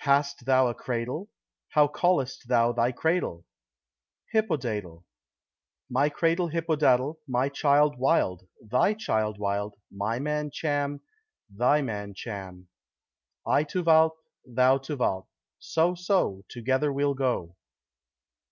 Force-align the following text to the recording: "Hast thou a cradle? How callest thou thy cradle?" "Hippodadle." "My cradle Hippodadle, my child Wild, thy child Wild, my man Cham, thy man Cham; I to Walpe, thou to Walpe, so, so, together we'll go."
"Hast 0.00 0.46
thou 0.46 0.66
a 0.66 0.74
cradle? 0.74 1.30
How 1.68 1.86
callest 1.86 2.48
thou 2.48 2.72
thy 2.72 2.90
cradle?" 2.90 3.44
"Hippodadle." 4.32 5.04
"My 5.88 6.08
cradle 6.08 6.48
Hippodadle, 6.48 7.20
my 7.28 7.48
child 7.48 7.96
Wild, 7.96 8.48
thy 8.60 8.94
child 8.94 9.38
Wild, 9.38 9.76
my 9.92 10.18
man 10.18 10.50
Cham, 10.50 11.02
thy 11.48 11.82
man 11.82 12.14
Cham; 12.14 12.66
I 13.46 13.62
to 13.62 13.84
Walpe, 13.84 14.18
thou 14.44 14.78
to 14.78 14.96
Walpe, 14.96 15.28
so, 15.60 15.94
so, 15.94 16.42
together 16.48 16.92
we'll 16.92 17.14
go." 17.14 17.54